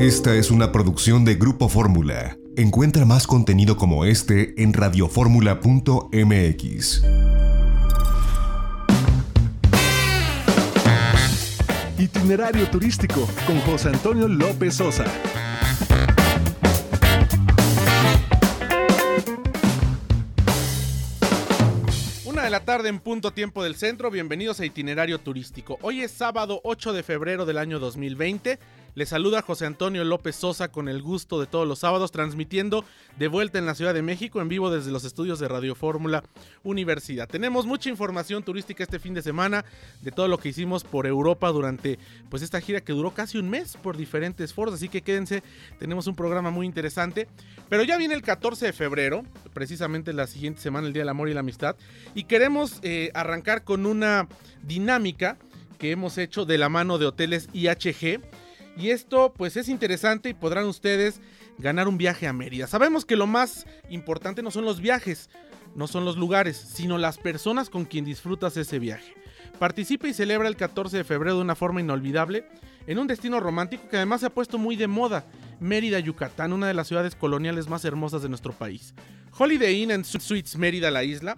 [0.00, 2.38] Esta es una producción de Grupo Fórmula.
[2.56, 7.02] Encuentra más contenido como este en radioformula.mx.
[11.98, 15.04] Itinerario turístico con José Antonio López Sosa.
[22.24, 25.78] Una de la tarde en punto tiempo del centro, bienvenidos a Itinerario Turístico.
[25.82, 28.58] Hoy es sábado 8 de febrero del año 2020.
[28.96, 32.84] Les saluda José Antonio López Sosa con el gusto de todos los sábados, transmitiendo
[33.18, 36.24] de vuelta en la Ciudad de México en vivo desde los estudios de Radio Fórmula
[36.64, 37.28] Universidad.
[37.28, 39.64] Tenemos mucha información turística este fin de semana
[40.02, 42.00] de todo lo que hicimos por Europa durante
[42.30, 45.44] pues esta gira que duró casi un mes por diferentes foros, así que quédense,
[45.78, 47.28] tenemos un programa muy interesante.
[47.68, 51.28] Pero ya viene el 14 de febrero, precisamente la siguiente semana, el Día del Amor
[51.28, 51.76] y la Amistad,
[52.16, 54.26] y queremos eh, arrancar con una
[54.64, 55.38] dinámica
[55.78, 58.20] que hemos hecho de la mano de hoteles IHG
[58.76, 61.20] y esto pues es interesante y podrán ustedes
[61.58, 62.66] ganar un viaje a Mérida.
[62.66, 65.30] Sabemos que lo más importante no son los viajes,
[65.74, 69.14] no son los lugares, sino las personas con quien disfrutas ese viaje.
[69.58, 72.46] Participa y celebra el 14 de febrero de una forma inolvidable
[72.86, 75.26] en un destino romántico que además se ha puesto muy de moda,
[75.60, 78.94] Mérida, Yucatán, una de las ciudades coloniales más hermosas de nuestro país.
[79.38, 81.36] Holiday Inn and Suites Mérida, la isla,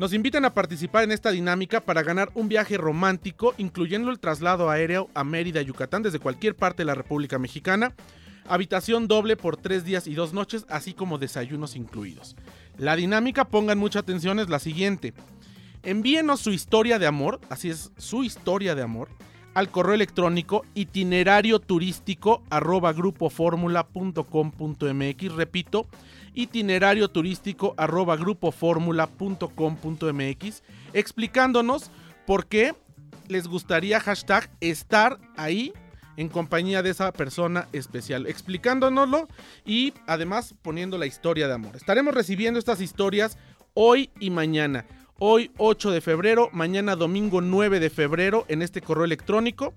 [0.00, 4.70] nos invitan a participar en esta dinámica para ganar un viaje romántico, incluyendo el traslado
[4.70, 7.92] aéreo a Mérida, Yucatán, desde cualquier parte de la República Mexicana,
[8.48, 12.34] habitación doble por tres días y dos noches, así como desayunos incluidos.
[12.78, 15.12] La dinámica, pongan mucha atención, es la siguiente.
[15.82, 19.10] Envíenos su historia de amor, así es, su historia de amor,
[19.54, 25.34] al correo electrónico itinerario turístico arroba grupoformula.com.mx.
[25.34, 25.86] Repito,
[26.34, 31.90] itinerario turístico arroba grupoformula.com.mx explicándonos
[32.26, 32.74] por qué
[33.28, 35.72] les gustaría hashtag estar ahí
[36.16, 39.28] en compañía de esa persona especial, explicándonoslo
[39.64, 41.76] y además poniendo la historia de amor.
[41.76, 43.38] Estaremos recibiendo estas historias
[43.74, 44.84] hoy y mañana.
[45.22, 49.74] Hoy 8 de febrero, mañana domingo 9 de febrero en este correo electrónico.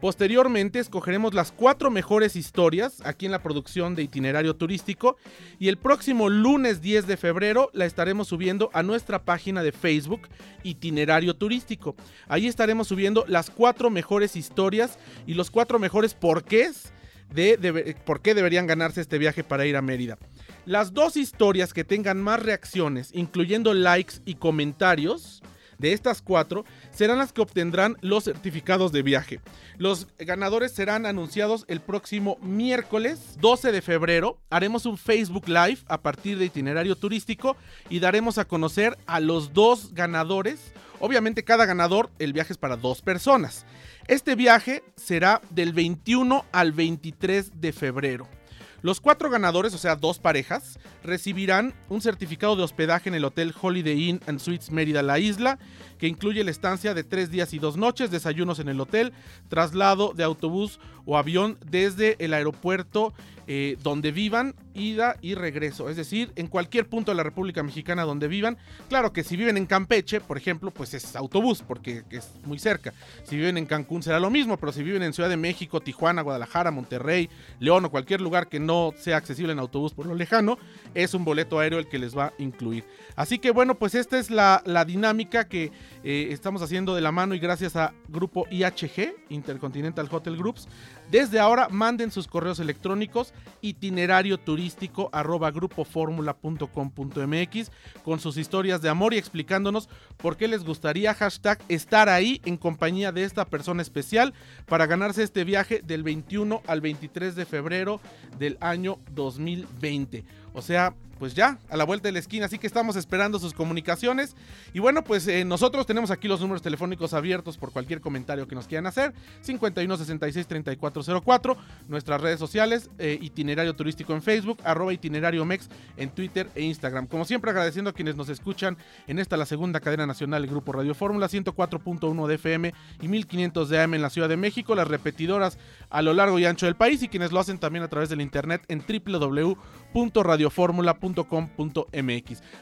[0.00, 5.16] Posteriormente escogeremos las cuatro mejores historias aquí en la producción de itinerario turístico
[5.60, 10.22] y el próximo lunes 10 de febrero la estaremos subiendo a nuestra página de Facebook
[10.64, 11.94] itinerario turístico.
[12.26, 16.92] Ahí estaremos subiendo las cuatro mejores historias y los cuatro mejores porqués
[17.32, 20.18] de, de por qué deberían ganarse este viaje para ir a Mérida.
[20.66, 25.42] Las dos historias que tengan más reacciones, incluyendo likes y comentarios,
[25.80, 29.40] de estas cuatro serán las que obtendrán los certificados de viaje.
[29.78, 34.38] Los ganadores serán anunciados el próximo miércoles 12 de febrero.
[34.50, 37.56] Haremos un Facebook Live a partir de itinerario turístico
[37.88, 40.72] y daremos a conocer a los dos ganadores.
[41.00, 43.64] Obviamente cada ganador, el viaje es para dos personas.
[44.06, 48.39] Este viaje será del 21 al 23 de febrero.
[48.82, 53.54] Los cuatro ganadores, o sea, dos parejas, recibirán un certificado de hospedaje en el Hotel
[53.60, 55.58] Holiday Inn and Suites Mérida La Isla,
[55.98, 59.12] que incluye la estancia de tres días y dos noches, desayunos en el hotel,
[59.48, 63.12] traslado de autobús o avión desde el aeropuerto
[63.52, 65.88] eh, donde vivan, ida y regreso.
[65.88, 68.56] Es decir, en cualquier punto de la República Mexicana donde vivan.
[68.88, 72.94] Claro que si viven en Campeche, por ejemplo, pues es autobús porque es muy cerca.
[73.24, 76.22] Si viven en Cancún será lo mismo, pero si viven en Ciudad de México, Tijuana,
[76.22, 80.58] Guadalajara, Monterrey, León o cualquier lugar que no sea accesible en autobús por lo lejano,
[80.94, 82.84] es un boleto aéreo el que les va a incluir.
[83.16, 85.72] Así que bueno, pues esta es la, la dinámica que
[86.02, 90.68] eh, estamos haciendo de la mano y gracias a Grupo IHG, Intercontinental Hotel Groups.
[91.10, 97.72] Desde ahora manden sus correos electrónicos itinerario turístico arroba grupoformula.com.mx
[98.04, 102.56] con sus historias de amor y explicándonos por qué les gustaría hashtag estar ahí en
[102.56, 104.34] compañía de esta persona especial
[104.66, 108.00] para ganarse este viaje del 21 al 23 de febrero
[108.38, 110.24] del año 2020.
[110.54, 112.46] O sea, pues ya, a la vuelta de la esquina.
[112.46, 114.34] Así que estamos esperando sus comunicaciones.
[114.72, 118.54] Y bueno, pues eh, nosotros tenemos aquí los números telefónicos abiertos por cualquier comentario que
[118.54, 119.12] nos quieran hacer.
[119.42, 121.58] 51 66 3404.
[121.88, 125.68] Nuestras redes sociales, eh, itinerario turístico en Facebook, arroba itinerario mex
[125.98, 127.06] en Twitter e Instagram.
[127.06, 130.72] Como siempre, agradeciendo a quienes nos escuchan en esta, la segunda cadena nacional, el Grupo
[130.72, 134.74] Radio Fórmula, 104.1 de FM y 1500 de AM en la Ciudad de México.
[134.74, 135.58] Las repetidoras
[135.90, 138.22] a lo largo y ancho del país y quienes lo hacen también a través del
[138.22, 141.09] internet en www.radioformula.com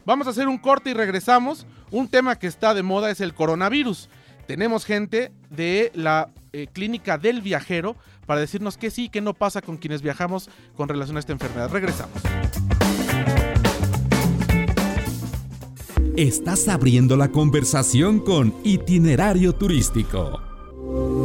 [0.05, 1.67] Vamos a hacer un corte y regresamos.
[1.91, 4.09] Un tema que está de moda es el coronavirus.
[4.47, 7.97] Tenemos gente de la eh, clínica del viajero
[8.27, 11.33] para decirnos qué sí y qué no pasa con quienes viajamos con relación a esta
[11.33, 11.71] enfermedad.
[11.71, 12.23] Regresamos.
[16.17, 20.48] Estás abriendo la conversación con itinerario turístico.